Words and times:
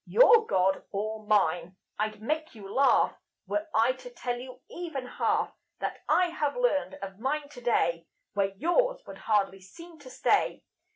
Your 0.07 0.47
God, 0.47 0.83
or 0.91 1.27
mine? 1.27 1.75
I'd 1.99 2.23
make 2.23 2.55
you 2.55 2.67
laugh 2.73 3.15
Were 3.45 3.67
I 3.71 3.91
to 3.91 4.09
tell 4.09 4.35
you 4.39 4.59
even 4.67 5.05
half 5.05 5.53
That 5.77 5.99
I 6.09 6.29
have 6.29 6.57
learned 6.57 6.95
of 7.03 7.19
mine 7.19 7.49
today 7.49 8.07
Where 8.33 8.49
yours 8.57 9.03
would 9.05 9.19
hardly 9.19 9.61
seem 9.61 9.99
to 9.99 10.09
stay. 10.09 10.63